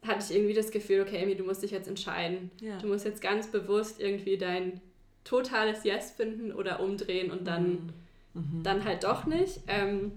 [0.05, 2.51] hatte ich irgendwie das Gefühl, okay, Amy, du musst dich jetzt entscheiden.
[2.59, 2.77] Ja.
[2.77, 4.81] Du musst jetzt ganz bewusst irgendwie dein
[5.23, 7.93] totales Yes finden oder umdrehen und dann,
[8.33, 8.57] mhm.
[8.57, 8.63] mhm.
[8.63, 9.61] dann halt doch nicht.
[9.67, 10.11] Ähm,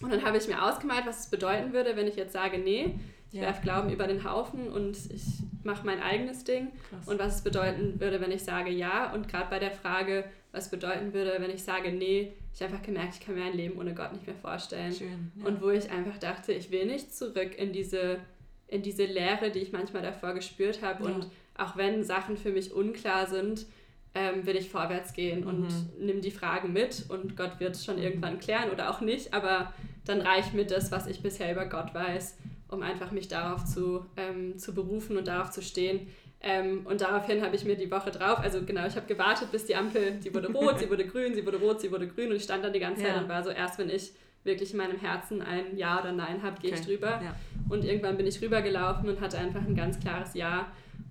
[0.00, 2.94] und dann habe ich mir ausgemalt, was es bedeuten würde, wenn ich jetzt sage, nee,
[3.32, 3.46] ich ja.
[3.46, 5.24] werfe Glauben über den Haufen und ich
[5.64, 6.68] mache mein eigenes Ding.
[6.90, 7.08] Krass.
[7.08, 9.12] Und was es bedeuten würde, wenn ich sage ja.
[9.12, 12.86] Und gerade bei der Frage, was bedeuten würde, wenn ich sage nee, ich habe einfach
[12.86, 14.92] gemerkt, ich kann mir ein Leben ohne Gott nicht mehr vorstellen.
[14.92, 15.46] Schön, ja.
[15.46, 18.20] Und wo ich einfach dachte, ich will nicht zurück in diese,
[18.68, 21.04] in diese Leere, die ich manchmal davor gespürt habe.
[21.04, 21.10] Ja.
[21.10, 23.66] Und auch wenn Sachen für mich unklar sind,
[24.14, 25.46] ähm, will ich vorwärts gehen mhm.
[25.46, 25.68] und
[25.98, 28.02] nimm die Fragen mit und Gott wird es schon mhm.
[28.02, 31.92] irgendwann klären oder auch nicht, aber dann reicht mir das, was ich bisher über Gott
[31.92, 32.36] weiß,
[32.68, 36.06] um einfach mich darauf zu, ähm, zu berufen und darauf zu stehen.
[36.46, 39.64] Ähm, und daraufhin habe ich mir die Woche drauf, also genau, ich habe gewartet, bis
[39.64, 42.36] die Ampel, sie wurde rot, sie wurde grün, sie wurde rot, sie wurde grün und
[42.36, 43.22] ich stand dann die ganze Zeit ja.
[43.22, 44.12] und war so, erst wenn ich
[44.44, 46.80] wirklich in meinem Herzen ein Ja oder Nein habe, gehe okay.
[46.80, 47.08] ich drüber.
[47.24, 47.34] Ja.
[47.70, 50.66] Und irgendwann bin ich rübergelaufen und hatte einfach ein ganz klares Ja.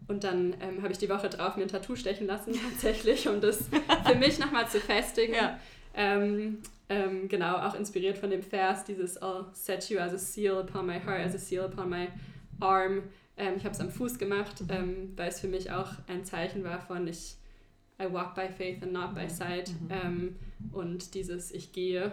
[0.08, 3.42] Und dann ähm, habe ich die Woche drauf mir ein Tattoo stechen lassen, tatsächlich, um
[3.42, 3.70] das
[4.06, 5.34] für mich nochmal zu festigen.
[5.34, 5.60] Ja.
[5.96, 6.60] Ähm,
[6.90, 10.86] ähm, genau, auch inspiriert von dem Vers, dieses I'll set you as a seal upon
[10.86, 12.10] my heart, as a seal upon my
[12.60, 13.04] arm.
[13.38, 14.68] Ähm, ich habe es am Fuß gemacht, mhm.
[14.70, 17.36] ähm, weil es für mich auch ein Zeichen war von ich
[18.02, 19.30] I walk by faith and not by mhm.
[19.30, 19.70] sight.
[19.70, 19.90] Mhm.
[19.90, 20.36] Ähm,
[20.72, 22.12] und dieses Ich gehe,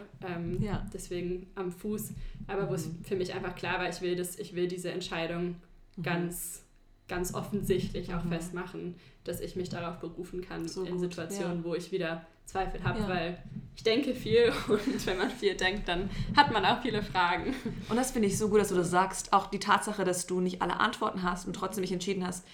[0.61, 0.87] ja.
[0.93, 2.13] deswegen am Fuß.
[2.47, 3.05] Aber wo es mhm.
[3.05, 5.57] für mich einfach klar war, ich will, das, ich will diese Entscheidung
[5.97, 6.03] mhm.
[6.03, 6.65] ganz
[7.11, 8.31] ganz offensichtlich auch mhm.
[8.31, 11.65] festmachen, dass ich mich darauf berufen kann so in gut, Situationen, ja.
[11.65, 13.09] wo ich wieder Zweifel habe, ja.
[13.09, 13.43] weil
[13.77, 17.55] ich denke viel und wenn man viel denkt, dann hat man auch viele Fragen.
[17.89, 19.33] Und das finde ich so gut, dass du das sagst.
[19.33, 22.47] Auch die Tatsache, dass du nicht alle Antworten hast und trotzdem nicht entschieden hast,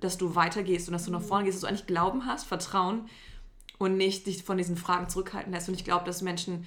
[0.00, 3.08] dass du weitergehst und dass du nach vorne gehst, dass du eigentlich Glauben hast, Vertrauen
[3.78, 5.68] und nicht dich von diesen Fragen zurückhalten lässt.
[5.68, 6.66] Und ich glaube, dass Menschen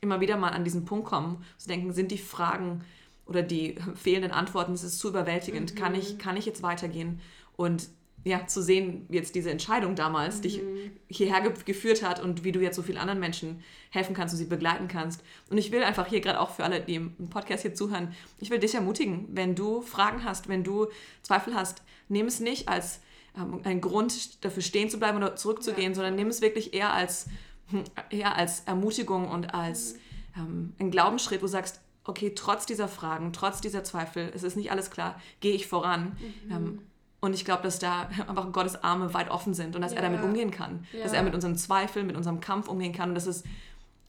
[0.00, 2.82] immer wieder mal an diesen Punkt kommen, zu denken, sind die Fragen
[3.30, 5.72] oder die fehlenden Antworten, es ist zu überwältigend.
[5.72, 5.78] Mhm.
[5.78, 7.20] Kann, ich, kann ich jetzt weitergehen?
[7.56, 7.88] Und
[8.24, 10.42] ja, zu sehen, wie jetzt diese Entscheidung damals mhm.
[10.42, 10.60] dich
[11.08, 14.38] hierher ge geführt hat und wie du jetzt so vielen anderen Menschen helfen kannst und
[14.38, 15.22] sie begleiten kannst.
[15.48, 18.50] Und ich will einfach hier gerade auch für alle, die im Podcast hier zuhören, ich
[18.50, 20.88] will dich ermutigen, wenn du Fragen hast, wenn du
[21.22, 23.00] Zweifel hast, nimm es nicht als
[23.36, 25.94] ähm, einen Grund dafür stehen zu bleiben oder zurückzugehen, ja.
[25.94, 27.26] sondern nimm es wirklich eher als,
[27.68, 30.42] hm, eher als Ermutigung und als mhm.
[30.42, 34.56] ähm, einen Glaubensschritt, wo du sagst, okay, trotz dieser Fragen, trotz dieser Zweifel, es ist
[34.56, 36.16] nicht alles klar, gehe ich voran.
[36.46, 36.52] Mhm.
[36.52, 36.78] Ähm,
[37.20, 39.98] und ich glaube, dass da einfach Gottes Arme weit offen sind und dass ja.
[39.98, 40.86] er damit umgehen kann.
[40.92, 41.02] Ja.
[41.02, 43.44] Dass er mit unseren Zweifeln, mit unserem Kampf umgehen kann und dass, es,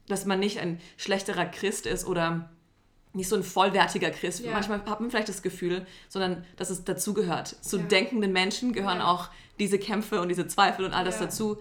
[0.08, 2.50] dass man nicht ein schlechterer Christ ist oder
[3.14, 4.44] nicht so ein vollwertiger Christ.
[4.44, 4.52] Ja.
[4.52, 7.48] Manchmal hat man vielleicht das Gefühl, sondern dass es dazugehört.
[7.60, 11.58] Zu denkenden Menschen gehören auch diese Kämpfe und diese Zweifel und all das dazu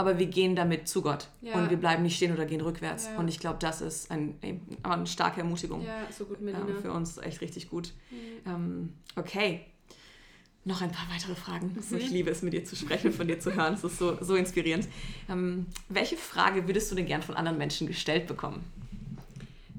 [0.00, 1.52] aber wir gehen damit zu Gott ja.
[1.52, 3.04] und wir bleiben nicht stehen oder gehen rückwärts.
[3.04, 3.18] Ja.
[3.18, 4.34] Und ich glaube, das ist ein,
[4.82, 6.38] eine starke Ermutigung ja, so gut.
[6.40, 7.92] Ähm, für uns echt richtig gut.
[8.10, 8.50] Mhm.
[8.50, 9.60] Ähm, okay.
[10.64, 11.74] Noch ein paar weitere Fragen.
[11.74, 11.96] Mhm.
[11.98, 13.74] Ich liebe es, mit dir zu sprechen, von dir zu hören.
[13.74, 14.88] Es ist so, so inspirierend.
[15.28, 18.64] Ähm, welche Frage würdest du denn gern von anderen Menschen gestellt bekommen?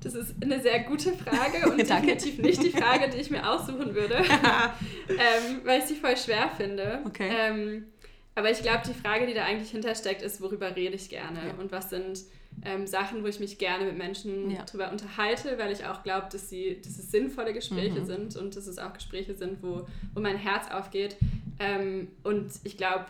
[0.02, 3.94] Das ist eine sehr gute Frage und definitiv nicht die Frage, die ich mir aussuchen
[3.94, 4.16] würde,
[5.10, 7.02] ähm, weil ich sie voll schwer finde.
[7.06, 7.30] Okay.
[7.30, 7.86] Ähm,
[8.34, 11.54] aber ich glaube, die Frage, die da eigentlich hintersteckt, ist, worüber rede ich gerne ja.
[11.62, 12.22] und was sind
[12.64, 14.64] ähm, Sachen, wo ich mich gerne mit Menschen ja.
[14.64, 18.06] drüber unterhalte, weil ich auch glaube, dass, dass es sinnvolle Gespräche mhm.
[18.06, 21.18] sind und dass es auch Gespräche sind, wo, wo mein Herz aufgeht.
[21.60, 23.06] Ähm, und ich glaube,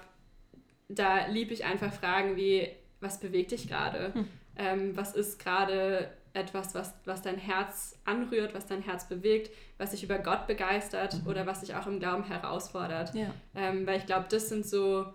[0.90, 2.68] da liebe ich einfach Fragen wie,
[3.00, 4.12] was bewegt dich gerade?
[4.14, 4.28] Mhm.
[4.58, 9.92] Ähm, was ist gerade etwas, was, was dein Herz anrührt, was dein Herz bewegt, was
[9.92, 11.28] dich über Gott begeistert mhm.
[11.28, 13.14] oder was dich auch im Glauben herausfordert.
[13.14, 13.34] Ja.
[13.56, 15.06] Ähm, weil ich glaube, das sind so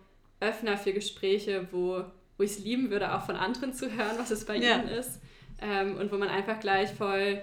[0.41, 2.05] Öffner für Gespräche, wo,
[2.37, 4.77] wo ich es lieben würde, auch von anderen zu hören, was es bei ja.
[4.77, 5.21] ihnen ist.
[5.61, 7.41] Ähm, und wo man einfach gleich voll,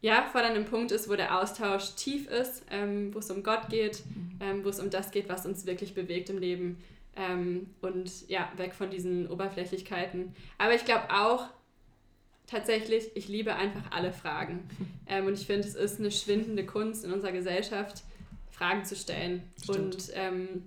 [0.00, 3.44] ja, voll an einem Punkt ist, wo der Austausch tief ist, ähm, wo es um
[3.44, 4.30] Gott geht, mhm.
[4.40, 6.82] Ähm, wo es um das geht, was uns wirklich bewegt im Leben.
[7.14, 10.34] Ähm, und ja, weg von diesen Oberflächlichkeiten.
[10.58, 11.46] Aber ich glaube auch,
[12.50, 14.68] tatsächlich, ich liebe einfach alle Fragen.
[15.12, 18.04] Ähm, und ich finde, es ist eine schwindende Kunst in unserer Gesellschaft,
[18.48, 19.42] Fragen zu stellen.
[19.60, 19.76] Stimmt.
[19.76, 20.62] Und ähm,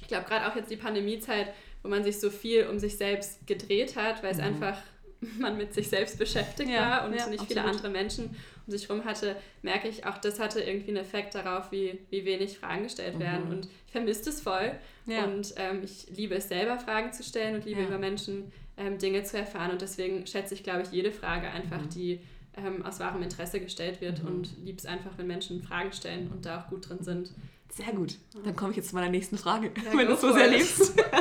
[0.00, 1.52] ich glaube, gerade auch jetzt die Pandemiezeit,
[1.84, 4.44] wo man sich so viel um sich selbst gedreht hat, weil es mhm.
[4.44, 4.78] einfach
[5.38, 7.48] man mit sich selbst beschäftigt ja, war und ja, nicht absolut.
[7.48, 8.34] viele andere Menschen
[8.66, 12.24] um sich herum hatte, merke ich, auch das hatte irgendwie einen Effekt darauf, wie, wie
[12.24, 13.44] wenig Fragen gestellt werden.
[13.44, 13.50] Mhm.
[13.52, 14.72] Und ich vermisse es voll.
[15.06, 15.24] Ja.
[15.24, 19.24] Und ähm, ich liebe es selber, Fragen zu stellen und liebe über Menschen ähm, Dinge
[19.24, 19.70] zu erfahren.
[19.70, 21.88] Und deswegen schätze ich, glaube ich, jede Frage einfach, mhm.
[21.90, 22.20] die
[22.56, 24.28] ähm, aus wahrem Interesse gestellt wird mhm.
[24.28, 27.32] und lieb es einfach, wenn Menschen Fragen stellen und da auch gut drin sind.
[27.70, 28.18] Sehr gut.
[28.44, 30.94] Dann komme ich jetzt zu meiner nächsten Frage, ja, wenn du es so sehr liebst.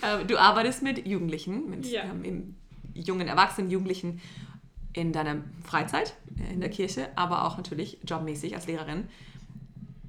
[0.00, 2.04] Ähm, du arbeitest mit Jugendlichen, mit ja.
[2.04, 2.54] ähm,
[2.94, 4.20] jungen Erwachsenen, Jugendlichen
[4.92, 9.08] in deiner Freizeit, äh, in der Kirche, aber auch natürlich jobmäßig als Lehrerin.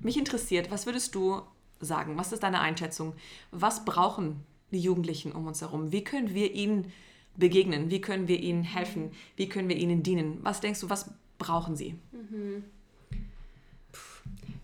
[0.02, 1.42] Mich interessiert, was würdest du
[1.80, 2.18] sagen?
[2.18, 3.14] Was ist deine Einschätzung?
[3.52, 5.92] Was brauchen die Jugendlichen um uns herum?
[5.92, 6.92] Wie können wir ihnen
[7.36, 7.90] begegnen?
[7.90, 9.12] Wie können wir ihnen helfen?
[9.36, 10.40] Wie können wir ihnen dienen?
[10.42, 11.96] Was denkst du, was brauchen sie?
[12.12, 12.64] Mhm.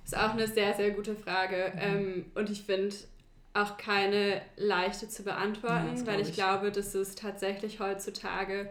[0.03, 1.71] Ist auch eine sehr, sehr gute Frage.
[1.73, 1.81] Mhm.
[1.81, 2.95] Ähm, und ich finde
[3.53, 8.69] auch keine leichte zu beantworten, ja, weil ich, ich glaube, dass es tatsächlich heutzutage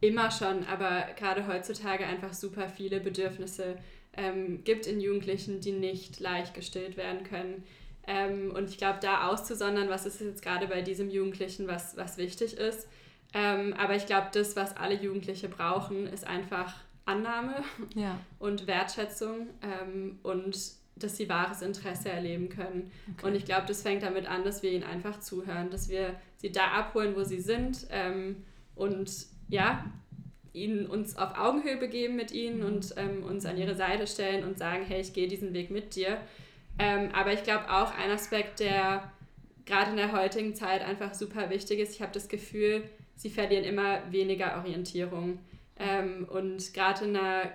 [0.00, 3.76] immer schon, aber gerade heutzutage einfach super viele Bedürfnisse
[4.16, 7.62] ähm, gibt in Jugendlichen, die nicht leicht gestillt werden können.
[8.06, 12.18] Ähm, und ich glaube, da auszusondern, was ist jetzt gerade bei diesem Jugendlichen, was, was
[12.18, 12.88] wichtig ist.
[13.32, 17.56] Ähm, aber ich glaube, das, was alle Jugendliche brauchen, ist einfach Annahme
[17.94, 18.18] ja.
[18.38, 20.56] und Wertschätzung ähm, und
[20.96, 22.90] dass sie wahres Interesse erleben können.
[23.16, 23.26] Okay.
[23.26, 26.52] Und ich glaube, das fängt damit an, dass wir ihnen einfach zuhören, dass wir sie
[26.52, 28.44] da abholen, wo sie sind ähm,
[28.76, 29.10] und
[29.48, 29.84] ja,
[30.52, 34.56] ihnen uns auf Augenhöhe begeben mit ihnen und ähm, uns an ihre Seite stellen und
[34.56, 36.18] sagen, hey, ich gehe diesen Weg mit dir.
[36.78, 39.10] Ähm, aber ich glaube auch ein Aspekt, der
[39.64, 42.82] gerade in der heutigen Zeit einfach super wichtig ist, ich habe das Gefühl,
[43.16, 45.38] sie verlieren immer weniger Orientierung.
[45.78, 47.50] Ähm, und gerade in einer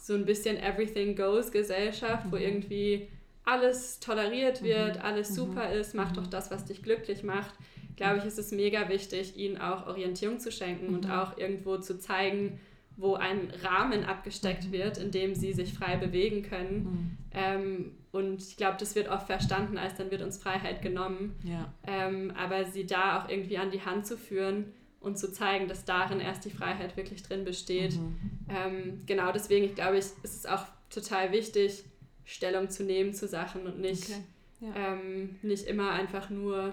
[0.00, 2.32] so ein bisschen Everything Goes Gesellschaft, mhm.
[2.32, 3.08] wo irgendwie
[3.44, 5.02] alles toleriert wird, mhm.
[5.02, 5.34] alles mhm.
[5.34, 6.30] super ist, mach doch mhm.
[6.30, 7.54] das, was dich glücklich macht,
[7.98, 11.98] glaube ich, ist es mega wichtig, ihnen auch Orientierung zu schenken und auch irgendwo zu
[11.98, 12.60] zeigen,
[12.98, 17.16] wo ein Rahmen abgesteckt wird, in dem sie sich frei bewegen können.
[17.32, 21.36] Ähm, und ich glaube, das wird oft verstanden, als dann wird uns Freiheit genommen.
[21.44, 21.72] Ja.
[21.86, 25.84] Ähm, aber sie da auch irgendwie an die Hand zu führen und zu zeigen, dass
[25.84, 27.94] darin erst die Freiheit wirklich drin besteht.
[27.94, 28.18] Mhm.
[28.48, 31.84] Ähm, genau deswegen, ich glaube, ich, ist es auch total wichtig,
[32.24, 34.72] Stellung zu nehmen zu Sachen und nicht, okay.
[34.74, 34.92] ja.
[34.92, 36.72] ähm, nicht immer einfach nur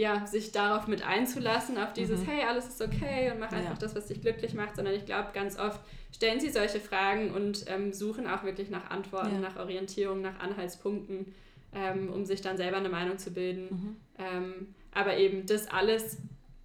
[0.00, 2.30] ja, sich darauf mit einzulassen, auf dieses, mhm.
[2.30, 3.78] hey, alles ist okay und mach einfach ja.
[3.78, 5.78] das, was dich glücklich macht, sondern ich glaube, ganz oft
[6.10, 9.40] stellen sie solche Fragen und ähm, suchen auch wirklich nach Antworten, ja.
[9.40, 11.34] nach Orientierung, nach Anhaltspunkten,
[11.74, 13.66] ähm, um sich dann selber eine Meinung zu bilden.
[13.70, 13.96] Mhm.
[14.18, 16.16] Ähm, aber eben das alles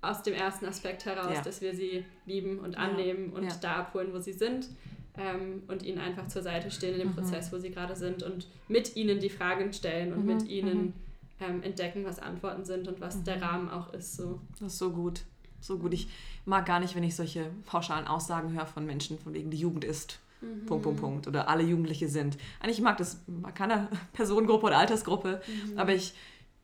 [0.01, 1.41] aus dem ersten Aspekt heraus, ja.
[1.41, 4.69] dass wir sie lieben und annehmen und da abholen, wo sie sind
[5.17, 7.15] ähm, und ihnen einfach zur Seite stehen in dem mhm.
[7.15, 10.35] Prozess, wo sie gerade sind und mit ihnen die Fragen stellen und mhm.
[10.35, 10.93] mit ihnen mhm.
[11.39, 13.43] Ähm, entdecken, was Antworten sind und was der mhm.
[13.43, 14.15] Rahmen auch ist.
[14.15, 14.41] So.
[14.59, 15.23] Das ist so gut.
[15.59, 15.93] So gut.
[15.93, 16.07] Ich
[16.45, 19.83] mag gar nicht, wenn ich solche pauschalen Aussagen höre von Menschen, von wegen die Jugend
[19.83, 20.19] ist.
[20.41, 20.65] Mhm.
[20.65, 21.27] Punkt, Punkt, Punkt.
[21.27, 22.37] Oder alle Jugendliche sind.
[22.59, 25.77] Eigentlich mag das mag keine Personengruppe oder Altersgruppe, mhm.
[25.77, 26.13] aber ich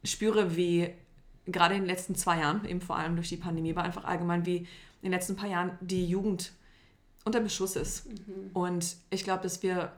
[0.03, 0.89] spüre, wie
[1.45, 4.45] gerade in den letzten zwei Jahren, eben vor allem durch die Pandemie, war einfach allgemein
[4.45, 4.67] wie in
[5.03, 6.51] den letzten paar Jahren die Jugend
[7.25, 8.07] unter Beschuss ist.
[8.07, 8.51] Mhm.
[8.53, 9.91] Und ich glaube, dass wir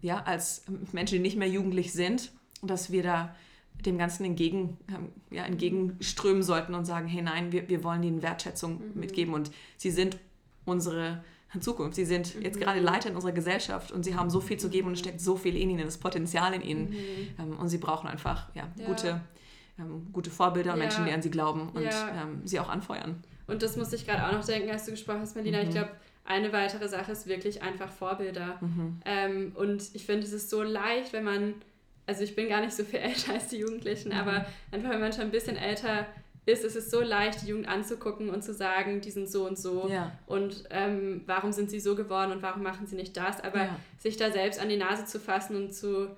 [0.00, 3.34] ja als Menschen, die nicht mehr jugendlich sind, dass wir da
[3.82, 8.22] dem Ganzen entgegen, ähm, ja, entgegenströmen sollten und sagen, hey nein, wir, wir wollen ihnen
[8.22, 9.00] Wertschätzung mhm.
[9.00, 10.18] mitgeben und sie sind
[10.64, 11.24] unsere
[11.60, 11.96] Zukunft.
[11.96, 12.42] Sie sind mhm.
[12.42, 15.00] jetzt gerade Leiter in unserer Gesellschaft und sie haben so viel zu geben und es
[15.00, 16.90] steckt so viel in ihnen, das Potenzial in ihnen.
[16.90, 16.96] Mhm.
[17.38, 18.86] Ähm, und sie brauchen einfach ja, ja.
[18.86, 19.20] gute
[19.80, 20.84] ähm, gute Vorbilder und ja.
[20.84, 23.22] Menschen, die an sie glauben und ähm, sie auch anfeuern.
[23.46, 25.58] Und das musste ich gerade auch noch denken, als du gesprochen hast, Melina.
[25.58, 25.64] Mhm.
[25.64, 25.90] Ich glaube,
[26.24, 28.58] eine weitere Sache ist wirklich einfach Vorbilder.
[28.60, 29.00] Mhm.
[29.04, 31.54] Ähm, und ich finde, es ist so leicht, wenn man,
[32.10, 34.18] also ich bin gar nicht so viel älter als die Jugendlichen, mhm.
[34.18, 36.06] aber einfach, wenn man schon ein bisschen älter
[36.44, 39.56] ist, ist es so leicht, die Jugend anzugucken und zu sagen, die sind so und
[39.56, 40.10] so ja.
[40.26, 43.76] und ähm, warum sind sie so geworden und warum machen sie nicht das, aber ja.
[43.98, 46.08] sich da selbst an die Nase zu fassen und zu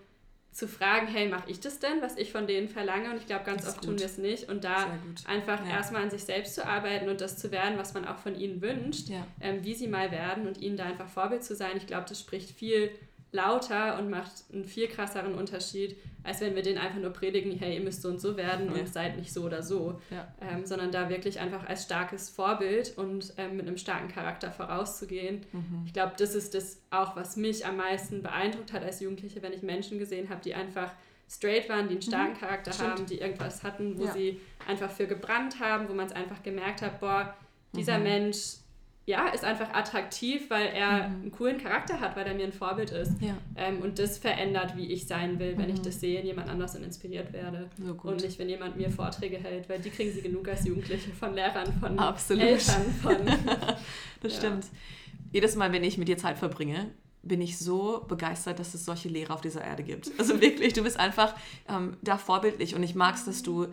[0.52, 3.10] zu fragen, hey, mache ich das denn, was ich von denen verlange?
[3.10, 3.88] Und ich glaube, ganz oft gut.
[3.88, 4.50] tun wir es nicht.
[4.50, 4.86] Und da
[5.26, 5.76] einfach ja.
[5.76, 8.60] erstmal an sich selbst zu arbeiten und das zu werden, was man auch von ihnen
[8.60, 9.26] wünscht, ja.
[9.40, 11.78] ähm, wie sie mal werden und ihnen da einfach Vorbild zu sein.
[11.78, 12.90] Ich glaube, das spricht viel
[13.32, 17.74] lauter und macht einen viel krasseren Unterschied, als wenn wir denen einfach nur predigen, hey,
[17.76, 18.86] ihr müsst so und so werden und ja.
[18.86, 20.32] seid nicht so oder so, ja.
[20.40, 25.46] ähm, sondern da wirklich einfach als starkes Vorbild und ähm, mit einem starken Charakter vorauszugehen.
[25.52, 25.82] Mhm.
[25.86, 29.54] Ich glaube, das ist das auch, was mich am meisten beeindruckt hat als Jugendliche, wenn
[29.54, 30.92] ich Menschen gesehen habe, die einfach
[31.28, 32.38] straight waren, die einen starken mhm.
[32.38, 32.90] Charakter Stimmt.
[32.90, 34.12] haben, die irgendwas hatten, wo ja.
[34.12, 37.34] sie einfach für gebrannt haben, wo man es einfach gemerkt hat, boah,
[37.74, 38.04] dieser mhm.
[38.04, 38.56] Mensch
[39.04, 41.22] ja, ist einfach attraktiv, weil er mhm.
[41.22, 43.20] einen coolen Charakter hat, weil er mir ein Vorbild ist.
[43.20, 43.36] Ja.
[43.56, 45.74] Ähm, und das verändert, wie ich sein will, wenn mhm.
[45.74, 47.68] ich das sehe, in jemand anders und inspiriert werde.
[47.78, 51.10] So und nicht, wenn jemand mir Vorträge hält, weil die kriegen sie genug als Jugendliche
[51.10, 52.44] von Lehrern, von Absolut.
[52.44, 53.16] Eltern, von.
[54.20, 54.38] das ja.
[54.38, 54.66] stimmt.
[55.32, 56.90] Jedes Mal, wenn ich mit dir Zeit verbringe,
[57.24, 60.12] bin ich so begeistert, dass es solche Lehrer auf dieser Erde gibt.
[60.18, 61.34] Also wirklich, du bist einfach
[61.68, 63.66] ähm, da vorbildlich und ich mag es, dass du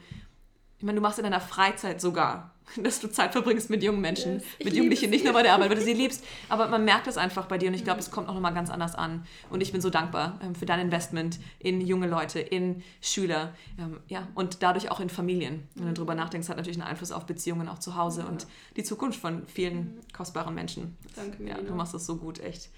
[0.79, 4.35] ich meine, du machst in deiner Freizeit sogar, dass du Zeit verbringst mit jungen Menschen,
[4.35, 6.23] yes, mit Jugendlichen, nicht nur bei der Arbeit, weil du sie liebst.
[6.49, 8.03] Aber man merkt es einfach bei dir und ich glaube, mhm.
[8.03, 9.25] es kommt auch nochmal ganz anders an.
[9.49, 13.99] Und ich bin so dankbar ähm, für dein Investment in junge Leute, in Schüler ähm,
[14.07, 15.67] ja, und dadurch auch in Familien.
[15.75, 18.27] Wenn du darüber nachdenkst, hat natürlich einen Einfluss auf Beziehungen auch zu Hause ja.
[18.27, 19.99] und die Zukunft von vielen mhm.
[20.13, 20.97] kostbaren Menschen.
[21.15, 22.69] Danke, Ja, du machst das so gut, echt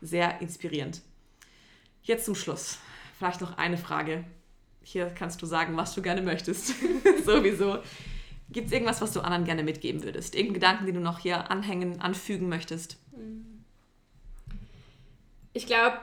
[0.00, 1.00] sehr inspirierend.
[2.02, 2.78] Jetzt zum Schluss.
[3.18, 4.24] Vielleicht noch eine Frage
[4.84, 6.74] hier kannst du sagen, was du gerne möchtest.
[7.24, 7.78] Sowieso.
[8.54, 10.36] Gibt es irgendwas, was du anderen gerne mitgeben würdest?
[10.36, 12.98] Irgendeinen Gedanken, den du noch hier anhängen, anfügen möchtest?
[15.52, 15.98] Ich glaube,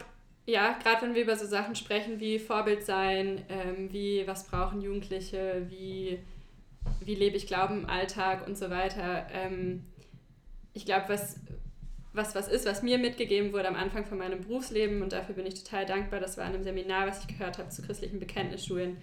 [0.46, 4.82] ja, gerade wenn wir über so Sachen sprechen wie Vorbild sein, ähm, wie was brauchen
[4.82, 6.20] Jugendliche, wie,
[7.00, 9.28] wie lebe ich Glauben im Alltag und so weiter.
[9.32, 9.86] Ähm,
[10.74, 11.40] ich glaube, was,
[12.12, 15.46] was was ist, was mir mitgegeben wurde am Anfang von meinem Berufsleben und dafür bin
[15.46, 16.20] ich total dankbar.
[16.20, 18.98] Das war in einem Seminar, was ich gehört habe zu christlichen Bekenntnisschulen.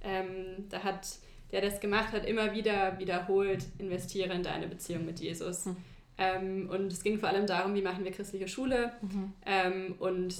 [0.00, 1.18] Ähm, da hat
[1.54, 5.66] der das gemacht hat, immer wieder wiederholt, investiere in deine Beziehung mit Jesus.
[5.66, 5.76] Mhm.
[6.18, 9.32] Ähm, und es ging vor allem darum, wie machen wir christliche Schule mhm.
[9.46, 10.34] ähm, und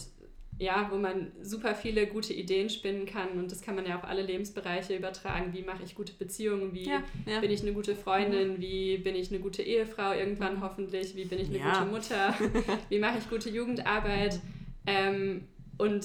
[0.59, 4.05] ja, wo man super viele gute Ideen spinnen kann und das kann man ja auf
[4.05, 5.53] alle Lebensbereiche übertragen.
[5.53, 6.75] Wie mache ich gute Beziehungen?
[6.75, 7.41] Wie ja, ja.
[7.41, 8.55] bin ich eine gute Freundin?
[8.55, 8.61] Mhm.
[8.61, 11.15] Wie bin ich eine gute Ehefrau irgendwann hoffentlich?
[11.15, 11.79] Wie bin ich eine ja.
[11.79, 12.35] gute Mutter?
[12.89, 14.41] Wie mache ich gute Jugendarbeit?
[14.87, 15.45] Ähm,
[15.79, 16.05] und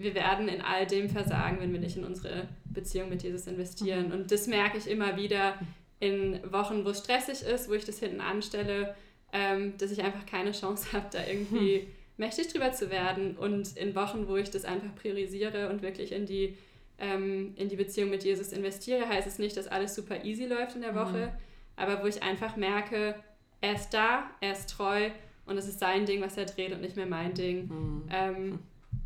[0.00, 4.06] wir werden in all dem versagen, wenn wir nicht in unsere Beziehung mit Jesus investieren.
[4.06, 4.12] Mhm.
[4.12, 5.58] Und das merke ich immer wieder
[5.98, 8.94] in Wochen, wo es stressig ist, wo ich das hinten anstelle,
[9.32, 11.80] ähm, dass ich einfach keine Chance habe, da irgendwie...
[11.80, 11.86] Hm
[12.20, 16.26] mächtig drüber zu werden und in Wochen, wo ich das einfach priorisiere und wirklich in
[16.26, 16.56] die,
[16.98, 20.76] ähm, in die Beziehung mit Jesus investiere, heißt es nicht, dass alles super easy läuft
[20.76, 21.32] in der Woche, mhm.
[21.76, 23.14] aber wo ich einfach merke,
[23.62, 25.10] er ist da, er ist treu
[25.46, 27.68] und es ist sein Ding, was er dreht und nicht mehr mein Ding.
[27.68, 28.08] Mhm.
[28.12, 28.58] Ähm,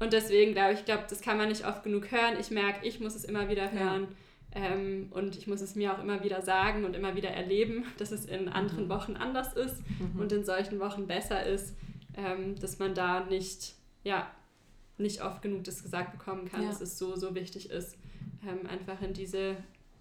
[0.05, 2.37] und deswegen glaube ich, glaube, das kann man nicht oft genug hören.
[2.39, 4.09] Ich merke, ich muss es immer wieder hören.
[4.55, 4.61] Ja.
[4.67, 8.13] Ähm, und ich muss es mir auch immer wieder sagen und immer wieder erleben, dass
[8.13, 8.89] es in anderen mhm.
[8.91, 10.21] Wochen anders ist mhm.
[10.21, 11.75] und in solchen Wochen besser ist
[12.17, 14.31] ähm, dass man da nicht, ja,
[14.99, 16.69] nicht oft genug das gesagt bekommen kann, ja.
[16.69, 17.97] dass es so, so wichtig ist,
[18.47, 19.57] ähm, einfach in diese,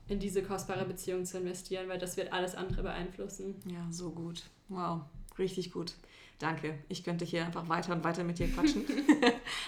[0.07, 3.55] in diese kostbare Beziehung zu investieren, weil das wird alles andere beeinflussen.
[3.65, 4.43] Ja, so gut.
[4.69, 5.01] Wow,
[5.39, 5.93] richtig gut.
[6.43, 6.77] Danke.
[6.89, 8.83] Ich könnte hier einfach weiter und weiter mit dir quatschen.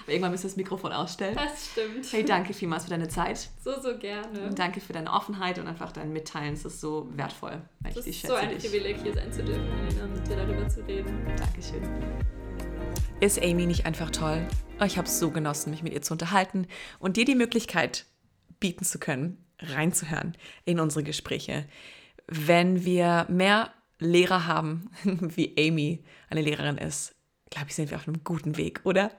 [0.04, 1.34] Aber irgendwann müsst ihr das Mikrofon ausstellen.
[1.34, 2.12] Das stimmt.
[2.12, 3.50] Hey, danke vielmals für deine Zeit.
[3.64, 4.50] So, so gerne.
[4.50, 6.54] Und danke für deine Offenheit und einfach dein Mitteilen.
[6.54, 7.62] Es ist so wertvoll.
[7.86, 8.60] Es ist so ein dich.
[8.60, 9.66] Privileg, hier sein zu dürfen,
[10.14, 11.26] mit dir darüber zu reden.
[11.38, 11.82] Dankeschön.
[13.22, 14.46] Ist Amy nicht einfach toll?
[14.86, 16.68] Ich habe es so genossen, mich mit ihr zu unterhalten
[17.00, 18.06] und dir die Möglichkeit
[18.60, 20.36] bieten zu können, reinzuhören
[20.66, 21.68] in unsere Gespräche.
[22.28, 23.72] Wenn wir mehr
[24.06, 27.15] Lehrer haben, wie Amy eine Lehrerin ist,
[27.50, 29.12] glaube ich, sind wir auf einem guten Weg, oder?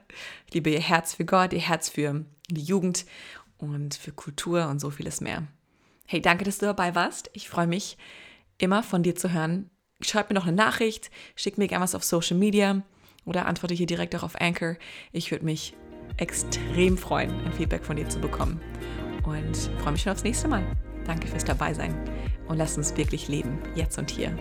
[0.47, 3.05] Ich liebe ihr Herz für Gott, ihr Herz für die Jugend
[3.57, 5.43] und für Kultur und so vieles mehr.
[6.05, 7.29] Hey, danke, dass du dabei warst.
[7.33, 7.97] Ich freue mich
[8.57, 9.69] immer von dir zu hören.
[10.01, 12.83] Schreib mir noch eine Nachricht, schick mir gerne was auf Social Media
[13.25, 14.75] oder antworte hier direkt auch auf Anchor.
[15.11, 15.73] Ich würde mich
[16.17, 18.61] extrem freuen, ein Feedback von dir zu bekommen.
[19.23, 20.63] Und freue mich schon aufs nächste Mal.
[21.05, 21.93] Danke fürs Dabeisein
[22.47, 24.37] und lass uns wirklich leben, jetzt und hier.